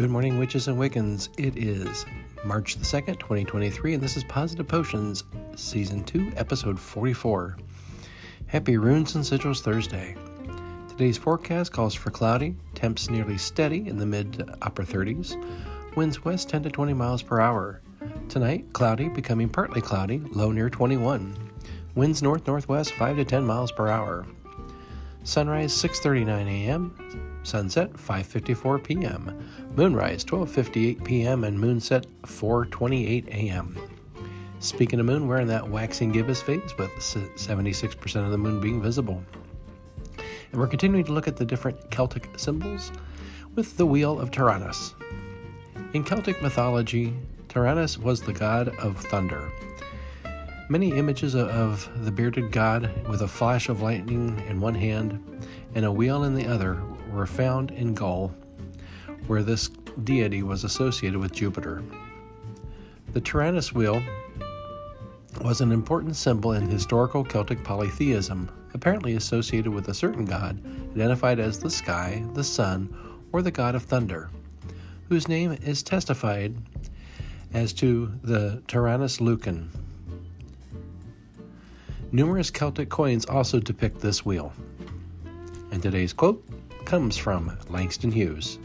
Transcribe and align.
Good 0.00 0.08
morning, 0.08 0.38
witches 0.38 0.66
and 0.66 0.78
Wiccans. 0.78 1.28
It 1.36 1.58
is 1.58 2.06
March 2.42 2.76
the 2.76 2.86
2nd, 2.86 3.20
2023, 3.20 3.92
and 3.92 4.02
this 4.02 4.16
is 4.16 4.24
Positive 4.24 4.66
Potions, 4.66 5.24
Season 5.56 6.02
2, 6.04 6.32
Episode 6.36 6.80
44. 6.80 7.58
Happy 8.46 8.78
Runes 8.78 9.14
and 9.14 9.22
Sigils 9.22 9.60
Thursday. 9.60 10.16
Today's 10.88 11.18
forecast 11.18 11.72
calls 11.72 11.94
for 11.94 12.10
cloudy, 12.10 12.56
temps 12.74 13.10
nearly 13.10 13.36
steady 13.36 13.86
in 13.86 13.98
the 13.98 14.06
mid 14.06 14.32
to 14.32 14.56
upper 14.62 14.84
30s, 14.84 15.36
winds 15.96 16.24
west 16.24 16.48
10 16.48 16.62
to 16.62 16.70
20 16.70 16.94
miles 16.94 17.22
per 17.22 17.38
hour. 17.38 17.82
Tonight, 18.30 18.72
cloudy, 18.72 19.10
becoming 19.10 19.50
partly 19.50 19.82
cloudy, 19.82 20.22
low 20.32 20.50
near 20.50 20.70
21. 20.70 21.36
Winds 21.94 22.22
north 22.22 22.46
northwest 22.46 22.94
5 22.94 23.16
to 23.16 23.24
10 23.26 23.44
miles 23.44 23.70
per 23.70 23.88
hour. 23.88 24.24
Sunrise 25.24 25.74
6:39 25.74 26.46
a.m. 26.48 27.29
Sunset 27.42 27.92
5:54 27.94 28.84
p.m. 28.84 29.48
Moonrise 29.74 30.24
12:58 30.24 31.04
p.m. 31.04 31.44
and 31.44 31.58
moonset 31.58 32.06
4:28 32.22 33.28
a.m. 33.28 33.76
Speaking 34.58 35.00
of 35.00 35.06
moon, 35.06 35.26
we're 35.26 35.40
in 35.40 35.48
that 35.48 35.68
waxing 35.68 36.12
gibbous 36.12 36.42
phase 36.42 36.76
with 36.76 36.90
76% 36.90 38.24
of 38.24 38.30
the 38.30 38.36
moon 38.36 38.60
being 38.60 38.82
visible. 38.82 39.24
And 40.52 40.60
we're 40.60 40.66
continuing 40.66 41.04
to 41.06 41.12
look 41.12 41.26
at 41.26 41.36
the 41.36 41.46
different 41.46 41.90
Celtic 41.90 42.28
symbols 42.38 42.92
with 43.54 43.78
the 43.78 43.86
wheel 43.86 44.20
of 44.20 44.30
Taranis. 44.30 44.92
In 45.94 46.04
Celtic 46.04 46.42
mythology, 46.42 47.14
Taranis 47.48 47.96
was 47.96 48.20
the 48.20 48.34
god 48.34 48.68
of 48.80 48.98
thunder. 48.98 49.50
Many 50.68 50.92
images 50.92 51.34
of 51.34 51.88
the 52.04 52.12
bearded 52.12 52.52
god 52.52 53.08
with 53.08 53.22
a 53.22 53.28
flash 53.28 53.70
of 53.70 53.80
lightning 53.80 54.40
in 54.46 54.60
one 54.60 54.74
hand 54.74 55.40
and 55.74 55.84
a 55.86 55.92
wheel 55.92 56.24
in 56.24 56.34
the 56.34 56.46
other 56.46 56.80
were 57.12 57.26
found 57.26 57.70
in 57.70 57.94
Gaul, 57.94 58.34
where 59.26 59.42
this 59.42 59.68
deity 60.04 60.42
was 60.42 60.64
associated 60.64 61.18
with 61.18 61.32
Jupiter. 61.32 61.82
The 63.12 63.20
Taranis 63.20 63.72
wheel 63.72 64.02
was 65.42 65.60
an 65.60 65.72
important 65.72 66.16
symbol 66.16 66.52
in 66.52 66.68
historical 66.68 67.24
Celtic 67.24 67.62
polytheism, 67.64 68.50
apparently 68.74 69.16
associated 69.16 69.72
with 69.72 69.88
a 69.88 69.94
certain 69.94 70.24
god 70.24 70.60
identified 70.92 71.38
as 71.38 71.58
the 71.58 71.70
sky, 71.70 72.24
the 72.34 72.44
sun, 72.44 72.94
or 73.32 73.42
the 73.42 73.50
god 73.50 73.74
of 73.74 73.82
thunder, 73.84 74.30
whose 75.08 75.28
name 75.28 75.56
is 75.62 75.82
testified 75.82 76.54
as 77.52 77.72
to 77.72 78.12
the 78.22 78.62
Taranis 78.68 79.20
Lucan. 79.20 79.70
Numerous 82.12 82.50
Celtic 82.50 82.88
coins 82.88 83.24
also 83.24 83.60
depict 83.60 84.00
this 84.00 84.24
wheel. 84.24 84.52
And 85.70 85.80
today's 85.80 86.12
quote 86.12 86.44
comes 86.90 87.16
from 87.16 87.56
Langston 87.68 88.10
Hughes. 88.10 88.58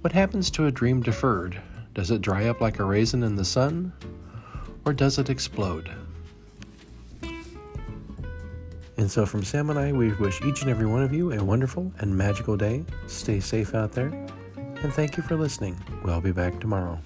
What 0.00 0.14
happens 0.14 0.50
to 0.52 0.64
a 0.64 0.70
dream 0.70 1.02
deferred? 1.02 1.60
Does 1.92 2.10
it 2.10 2.22
dry 2.22 2.46
up 2.46 2.62
like 2.62 2.78
a 2.78 2.84
raisin 2.84 3.22
in 3.22 3.36
the 3.36 3.44
sun? 3.44 3.92
Or 4.86 4.94
does 4.94 5.18
it 5.18 5.28
explode? 5.28 5.90
And 8.96 9.10
so, 9.10 9.26
from 9.26 9.44
Sam 9.44 9.68
and 9.68 9.78
I, 9.78 9.92
we 9.92 10.14
wish 10.14 10.40
each 10.46 10.62
and 10.62 10.70
every 10.70 10.86
one 10.86 11.02
of 11.02 11.12
you 11.12 11.30
a 11.30 11.44
wonderful 11.44 11.92
and 11.98 12.16
magical 12.16 12.56
day. 12.56 12.86
Stay 13.06 13.40
safe 13.40 13.74
out 13.74 13.92
there. 13.92 14.08
And 14.56 14.90
thank 14.94 15.18
you 15.18 15.22
for 15.22 15.36
listening. 15.36 15.76
We'll 16.04 16.22
be 16.22 16.32
back 16.32 16.58
tomorrow. 16.58 16.98